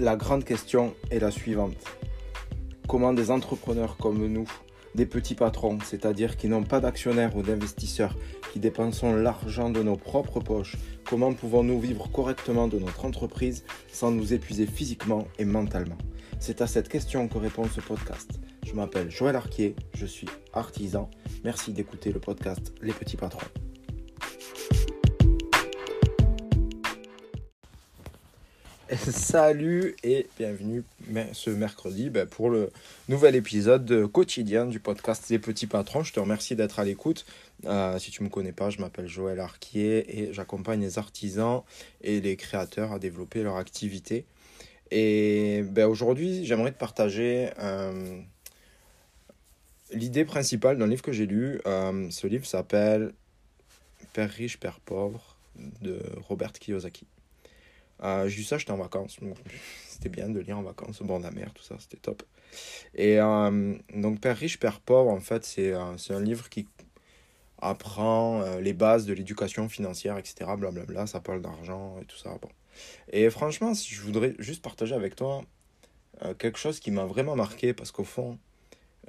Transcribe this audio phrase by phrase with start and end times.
[0.00, 1.76] La grande question est la suivante.
[2.88, 4.48] Comment des entrepreneurs comme nous,
[4.94, 8.16] des petits patrons, c'est-à-dire qui n'ont pas d'actionnaires ou d'investisseurs,
[8.50, 13.62] qui dépensons l'argent de nos propres poches, comment pouvons-nous vivre correctement de notre entreprise
[13.92, 15.98] sans nous épuiser physiquement et mentalement?
[16.38, 18.40] C'est à cette question que répond ce podcast.
[18.66, 21.10] Je m'appelle Joël Arquier, je suis artisan.
[21.44, 23.48] Merci d'écouter le podcast Les petits patrons.
[29.12, 30.82] Salut et bienvenue
[31.32, 32.72] ce mercredi ben, pour le
[33.08, 36.02] nouvel épisode quotidien du podcast Les Petits Patrons.
[36.02, 37.24] Je te remercie d'être à l'écoute.
[37.66, 41.62] Euh, si tu ne me connais pas, je m'appelle Joël Arquier et j'accompagne les artisans
[42.00, 44.24] et les créateurs à développer leur activité.
[44.90, 48.20] Et ben, aujourd'hui, j'aimerais te partager euh,
[49.92, 51.60] l'idée principale d'un livre que j'ai lu.
[51.64, 53.12] Euh, ce livre s'appelle
[54.14, 55.36] Père riche, Père pauvre
[55.80, 57.06] de Robert Kiyosaki.
[58.02, 59.18] Euh, j'ai ça, j'étais en vacances.
[59.88, 62.22] C'était bien de lire en vacances, de la mer, tout ça, c'était top.
[62.94, 66.66] Et euh, donc, Père riche, Père pauvre, en fait, c'est euh, un livre qui
[67.60, 70.50] apprend euh, les bases de l'éducation financière, etc.
[70.56, 72.30] Blablabla, ça parle d'argent et tout ça.
[72.40, 72.48] Bon.
[73.12, 75.42] Et franchement, si je voudrais juste partager avec toi
[76.38, 78.38] quelque chose qui m'a vraiment marqué, parce qu'au fond,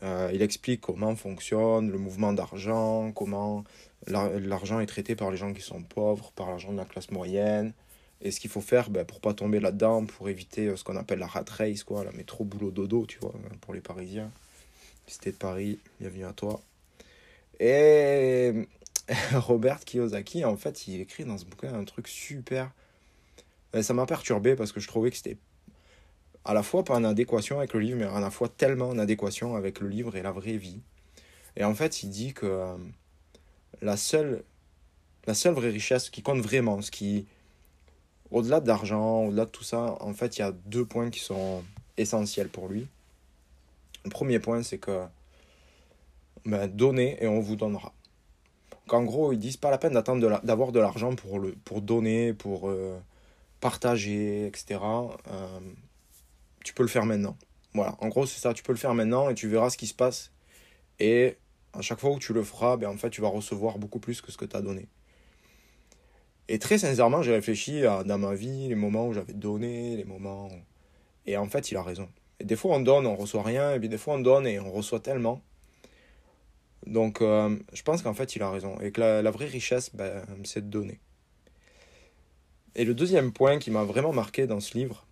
[0.02, 3.66] il explique comment fonctionne le mouvement d'argent, comment
[4.08, 7.74] l'argent est traité par les gens qui sont pauvres, par l'argent de la classe moyenne,
[8.22, 10.96] et ce qu'il faut faire ben, pour pas tomber là-dedans, pour éviter euh, ce qu'on
[10.96, 14.32] appelle la rat race, quoi, la métro boulot dodo, tu vois, pour les Parisiens.
[15.08, 16.62] Cité de Paris, bienvenue à toi.
[17.60, 18.68] Et
[19.34, 22.72] Robert Kiyosaki, en fait, il écrit dans ce bouquin un truc super.
[23.74, 25.38] Ben, ça m'a perturbé parce que je trouvais que c'était
[26.46, 29.00] à la fois pas en adéquation avec le livre, mais à la fois tellement en
[29.00, 30.82] adéquation avec le livre et la vraie vie.
[31.56, 32.78] Et en fait, il dit que euh,
[33.82, 34.44] la seule,
[35.26, 37.28] la seule vraie richesse qui compte vraiment, ce qui,
[38.32, 41.20] au-delà de l'argent, au-delà de tout ça, en fait, il y a deux points qui
[41.20, 41.64] sont
[41.98, 42.88] essentiels pour lui.
[44.06, 45.04] Le premier point, c'est que
[46.46, 47.94] ben, donnez et on vous donnera.
[48.88, 52.70] Qu'en gros, ils disent pas la peine d'attendre d'avoir de l'argent pour, pour donner, pour
[52.70, 52.98] euh,
[53.60, 54.80] partager, etc.
[55.28, 55.60] Euh,
[56.64, 57.38] tu peux le faire maintenant.
[57.74, 59.88] Voilà, en gros, c'est ça, tu peux le faire maintenant et tu verras ce qui
[59.88, 60.32] se passe.
[61.00, 61.38] Et
[61.74, 64.22] à chaque fois où tu le feras, ben, en fait, tu vas recevoir beaucoup plus
[64.22, 64.88] que ce que tu as donné.
[66.52, 70.04] Et très sincèrement, j'ai réfléchi à, dans ma vie, les moments où j'avais donné, les
[70.04, 70.50] moments.
[71.26, 72.10] Et en fait, il a raison.
[72.42, 74.60] Et des fois, on donne, on reçoit rien, et puis des fois, on donne et
[74.60, 75.42] on reçoit tellement.
[76.86, 78.78] Donc, euh, je pense qu'en fait, il a raison.
[78.82, 81.00] Et que la, vraie richesse, ben, c'est de donner.
[82.76, 85.08] Et le deuxième point qui m'a vraiment marqué dans ce livre,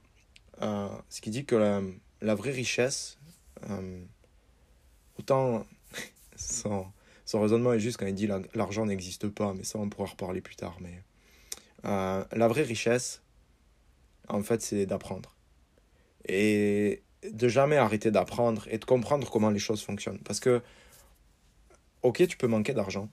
[0.61, 1.55] euh, c'est qu'il dit que
[2.21, 3.17] la, vraie richesse,
[3.69, 4.01] euh,
[5.17, 5.65] autant
[6.35, 6.85] son,
[7.23, 10.41] son raisonnement est juste quand il dit l'argent n'existe pas, mais ça, on pourra reparler
[10.41, 10.75] plus tard.
[10.81, 11.01] Mais
[11.85, 13.21] euh, la vraie richesse,
[14.27, 15.35] en fait, c'est d'apprendre.
[16.27, 20.19] Et de jamais arrêter d'apprendre et de comprendre comment les choses fonctionnent.
[20.19, 20.61] Parce que,
[22.03, 23.09] ok, tu peux manquer d'argent.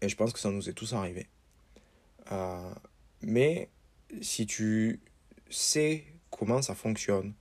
[0.00, 1.26] Et je pense que ça nous est tous arrivé.
[2.32, 2.70] Euh,
[3.22, 3.68] mais
[4.20, 5.00] si tu
[5.50, 7.34] sais comment ça fonctionne,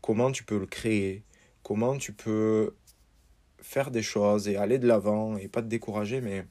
[0.00, 1.22] comment tu peux le créer,
[1.62, 2.74] comment tu peux
[3.60, 6.44] faire des choses et aller de l'avant et pas te décourager, mais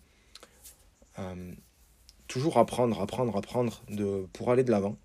[1.20, 1.54] euh,
[2.32, 4.96] toujours apprendre, apprendre, apprendre de, pour aller de l'avant,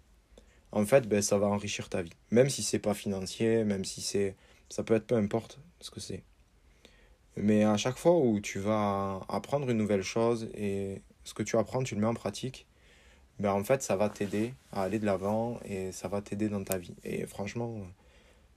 [0.71, 2.13] en fait, ben, ça va enrichir ta vie.
[2.31, 4.37] Même si c'est pas financier, même si c'est.
[4.69, 6.23] Ça peut être peu importe ce que c'est.
[7.37, 11.57] Mais à chaque fois où tu vas apprendre une nouvelle chose et ce que tu
[11.57, 12.67] apprends, tu le mets en pratique,
[13.41, 16.63] ben en fait, ça va t'aider à aller de l'avant et ça va t'aider dans
[16.65, 16.95] ta vie.
[17.05, 17.81] Et franchement,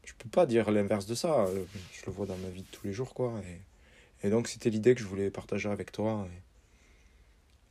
[0.04, 1.48] je peux pas dire l'inverse de ça.
[1.94, 3.34] Je le vois dans ma vie de tous les jours, quoi.
[4.24, 6.28] Et, donc, c'était l'idée que je voulais partager avec toi.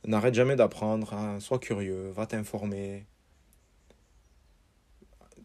[0.05, 1.39] N'arrête jamais d'apprendre, hein.
[1.39, 3.05] sois curieux, va t'informer.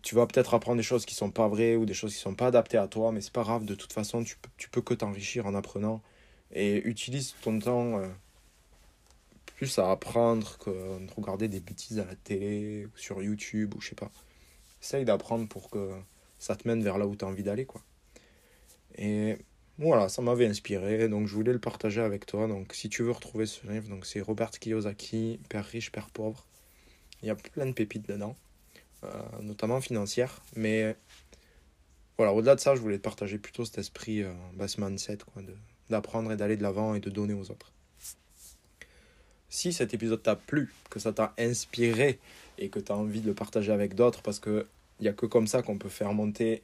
[0.03, 2.35] Tu vas peut-être apprendre des choses qui sont pas vraies ou des choses qui sont
[2.35, 4.95] pas adaptées à toi, mais c'est pas grave, de toute façon, tu peux, peux que
[4.95, 6.03] t'enrichir en apprenant.
[6.53, 8.09] Et utilise ton temps euh,
[9.57, 13.91] plus à apprendre que de regarder des bêtises à la télé, sur YouTube ou je
[13.91, 14.11] sais pas.
[14.83, 15.93] Essaye d'apprendre pour que
[16.39, 17.83] ça te mène vers là où tu as envie d'aller, quoi.
[18.97, 19.39] Et
[19.79, 22.47] voilà, ça m'avait inspiré, donc je voulais le partager avec toi.
[22.47, 26.47] Donc si tu veux retrouver ce livre, donc c'est Robert Kiyosaki, Père riche, Père pauvre.
[27.23, 28.37] Il y a plein de pépites dedans,
[29.03, 29.09] euh,
[29.43, 30.43] notamment financières.
[30.55, 30.97] Mais
[32.17, 34.33] voilà, au-delà de ça, je voulais te partager plutôt cet esprit, euh,
[34.67, 35.43] ce mindset, quoi,
[35.91, 37.73] d'apprendre et d'aller de l'avant et de donner aux autres.
[39.49, 42.19] Si cet épisode t'a plu, que ça t'a inspiré
[42.59, 44.67] et que tu as envie de le partager avec d'autres, parce qu'il
[45.01, 46.63] n'y a que comme ça qu'on peut faire monter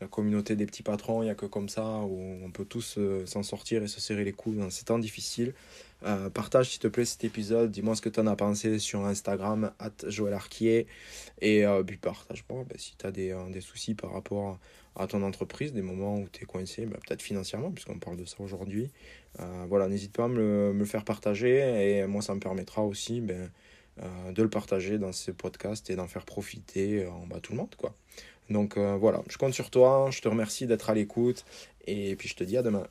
[0.00, 2.98] la communauté des petits patrons, il n'y a que comme ça où on peut tous
[3.26, 5.52] s'en sortir et se serrer les coudes dans ces temps difficiles.
[6.32, 9.72] partage s'il te plaît cet épisode, dis-moi ce que tu en as pensé sur Instagram,
[9.80, 10.86] at Joël Arquier.
[11.40, 14.58] Et puis partage-moi ben, si tu as des, soucis par rapport
[14.94, 18.24] à ton entreprise, des moments où tu es coincé, ben, peut-être financièrement, puisqu'on parle de
[18.24, 18.90] ça aujourd'hui.
[19.68, 21.58] voilà, n'hésite pas à me le, faire partager
[21.98, 23.50] et moi ça me permettra aussi ben,
[24.02, 27.06] euh, de le partager dans ces podcasts et d'en faire profiter
[27.42, 27.74] tout le monde.
[28.50, 31.44] Donc euh, voilà, je compte sur toi, je te remercie d'être à l'écoute.
[31.86, 32.86] Et puis je te dis à demain.